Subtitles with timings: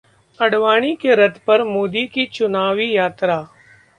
[0.39, 3.39] आडवाणी के रथ पर मोदी की चुनावी यात्रा